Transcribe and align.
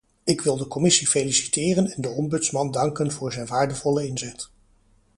Ik 0.23 0.41
wil 0.41 0.57
de 0.57 0.67
commissie 0.67 1.07
feliciteren 1.07 1.91
en 1.91 2.01
de 2.01 2.09
ombudsman 2.09 2.71
danken 2.71 3.11
voor 3.11 3.31
zijn 3.31 3.47
waardevolle 3.47 4.07
inzet. 4.07 4.49